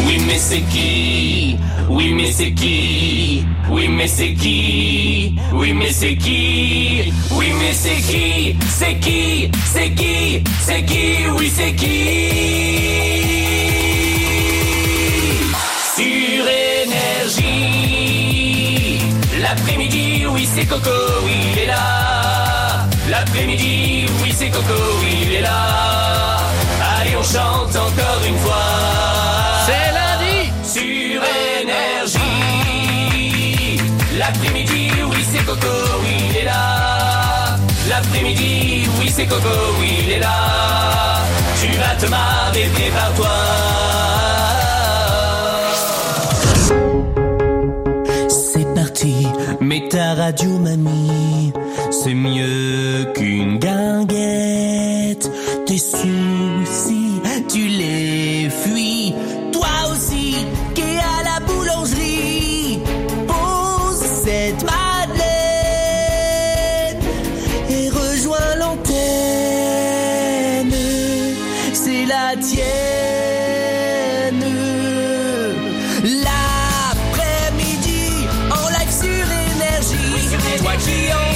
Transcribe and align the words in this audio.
Oui 0.00 0.18
mais 0.26 0.38
c'est 0.38 0.60
qui? 0.62 1.56
Oui 1.88 2.12
mais 2.14 2.30
c'est 2.32 2.52
qui? 2.52 3.44
Oui 3.68 3.88
mais 3.88 4.06
c'est 4.06 4.34
qui? 4.34 5.34
Oui 5.52 5.72
mais 5.74 5.92
c'est 5.92 6.16
qui? 6.16 7.12
Oui 7.30 7.52
mais 7.58 7.72
c'est 7.72 8.00
qui? 8.00 8.56
C'est 8.68 8.98
qui? 8.98 9.50
C'est 9.72 9.90
qui? 9.90 10.42
C'est 10.60 10.84
qui? 10.84 11.26
Oui 11.36 11.52
c'est 11.54 11.74
qui? 11.74 12.08
Sur 15.94 16.46
énergie. 16.82 17.48
L'après-midi, 19.40 20.26
oui 20.32 20.48
c'est 20.52 20.66
Coco, 20.66 20.90
il 21.26 21.58
est 21.58 21.66
là. 21.66 22.86
L'après-midi, 23.10 24.06
oui 24.22 24.32
c'est 24.36 24.50
Coco, 24.50 24.74
il 25.02 25.34
est 25.34 25.40
là. 25.42 26.38
Allez 27.00 27.16
on 27.16 27.22
chante 27.22 27.74
encore 27.76 28.22
une 28.26 28.37
L'après-midi, 34.28 34.90
oui, 35.10 35.24
c'est 35.32 35.42
Coco, 35.46 35.74
il 36.04 36.36
est 36.36 36.44
là. 36.44 37.56
L'après-midi, 37.88 38.86
oui, 39.00 39.08
c'est 39.08 39.24
Coco, 39.24 39.48
il 39.82 40.12
est 40.12 40.18
là. 40.18 41.24
Tu 41.58 41.68
vas 41.78 41.94
te 41.98 42.10
marrer, 42.10 42.68
prépare-toi. 42.74 43.36
C'est 48.28 48.74
parti, 48.74 49.26
mets 49.62 49.88
ta 49.88 50.12
radio, 50.12 50.58
mamie. 50.58 51.54
C'est 51.90 52.12
mieux 52.12 53.10
qu'une 53.14 53.58
guinguette. 53.58 55.30
Tes 55.66 55.78
soucis, 55.78 57.22
tu 57.48 57.66
les 57.66 58.07
la 72.30 72.36
tienne. 72.36 72.64
L'après-midi, 76.24 78.06
en 78.50 78.68
live 78.68 78.92
sur 78.92 79.26
énergie. 79.54 80.36
Toi 80.58 80.74
qui 80.78 80.98
enseigne, 81.12 81.27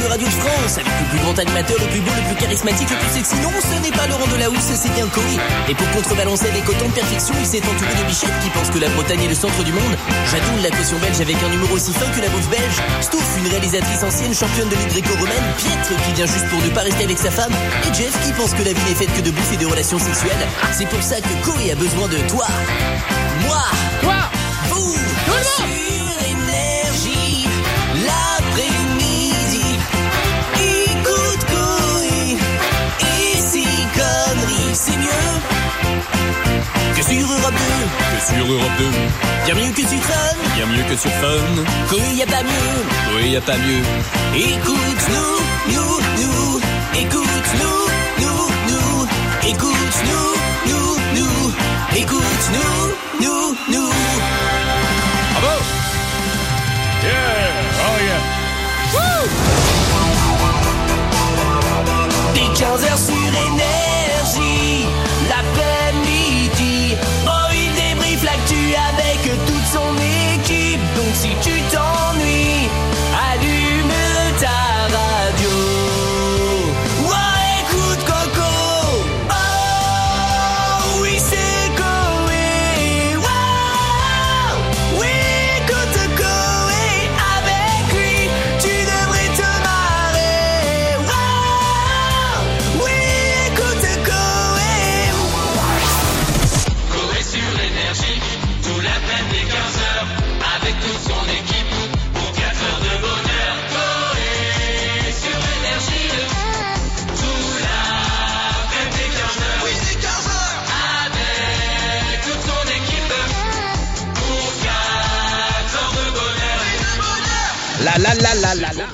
de 0.00 0.08
radio 0.08 0.26
de 0.26 0.32
France 0.32 0.78
Avec 0.78 0.92
le 0.92 1.06
plus 1.10 1.20
grand 1.20 1.38
animateur, 1.38 1.76
le 1.80 1.88
plus 1.88 2.00
beau, 2.00 2.10
le 2.16 2.24
plus 2.28 2.36
charismatique, 2.36 2.90
le 2.90 2.96
plus 2.96 3.12
sexy. 3.12 3.36
Non, 3.42 3.50
ce 3.60 3.76
n'est 3.82 3.94
pas 3.94 4.06
Laurent 4.06 4.26
Delahousse, 4.32 4.72
c'est 4.74 4.92
bien 4.94 5.06
Coé 5.08 5.36
Et 5.68 5.74
pour 5.74 5.88
contrebalancer 5.90 6.50
des 6.52 6.60
cotons 6.60 6.88
de 6.88 6.96
perfection, 6.96 7.34
il 7.38 7.46
s'est 7.46 7.62
entouré 7.62 7.92
de 7.98 8.04
bichettes 8.08 8.38
qui 8.42 8.50
pensent 8.50 8.70
que 8.70 8.78
la 8.78 8.88
Bretagne 8.90 9.24
est 9.24 9.28
le 9.28 9.34
centre 9.34 9.62
du 9.64 9.72
monde. 9.72 9.94
Jadoul, 10.30 10.60
la 10.62 10.70
caution 10.70 10.98
belge 10.98 11.20
avec 11.20 11.36
un 11.42 11.52
humour 11.52 11.72
aussi 11.72 11.92
fin 11.92 12.08
que 12.10 12.20
la 12.20 12.28
bouffe 12.28 12.48
belge. 12.48 12.78
Stouff, 13.00 13.28
une 13.38 13.48
réalisatrice 13.48 14.02
ancienne 14.02 14.34
championne 14.34 14.68
de 14.68 14.76
lutte 14.76 14.92
gréco-romaine. 14.92 15.46
Pietre, 15.58 15.92
qui 16.04 16.12
vient 16.12 16.26
juste 16.26 16.48
pour 16.48 16.60
ne 16.62 16.70
pas 16.70 16.82
rester 16.82 17.04
avec 17.04 17.18
sa 17.18 17.30
femme. 17.30 17.52
Et 17.84 17.92
Jeff, 17.94 18.14
qui 18.24 18.32
pense 18.32 18.54
que 18.54 18.62
la 18.62 18.72
vie 18.72 18.84
n'est 18.88 18.96
faite 18.96 19.12
que 19.14 19.22
de 19.22 19.30
bouffe 19.30 19.52
et 19.52 19.60
de 19.60 19.66
relations 19.66 19.98
sexuelles. 19.98 20.46
C'est 20.72 20.88
pour 20.88 21.02
ça 21.02 21.20
que 21.20 21.32
Coé 21.44 21.72
a 21.72 21.76
besoin 21.76 22.08
de 22.08 22.18
toi. 22.28 22.46
Moi. 23.44 23.62
Toi. 24.02 24.18
Vous. 24.70 24.94
Tout 24.94 25.32
le 25.32 25.76
monde 25.76 25.91
Europe 37.52 37.92
2 37.98 38.16
Que 38.16 38.34
sur 38.34 38.52
Europe 38.52 38.78
2, 38.78 38.84
Bien 39.44 39.54
mieux 39.54 39.72
que 39.72 39.82
sur 39.82 40.02
Fun. 40.02 40.36
Bien 40.56 40.66
mieux 40.66 40.82
que 40.88 40.96
sur 40.96 41.10
Fun. 41.10 41.64
Coé 41.90 42.14
y 42.14 42.22
a 42.22 42.26
pas 42.26 42.42
mieux. 42.42 43.16
Oui, 43.16 43.30
y 43.30 43.36
a 43.36 43.40
pas 43.40 43.56
mieux. 43.56 43.82
Écoute-nous, 44.34 45.74
nous, 45.74 45.94
nous. 46.20 46.60
Écoute-nous, 47.02 47.80
nous, 48.22 48.44
nous. 48.68 49.08
Écoute-nous, 49.50 50.28
nous, 50.68 50.96
nous. 51.16 51.52
Écoute-nous, 51.96 53.24
nous, 53.24 53.56
nous 53.68 53.91
la 117.84 117.98
la 117.98 118.14
la 118.14 118.54
la 118.54 118.72
la 118.72 118.92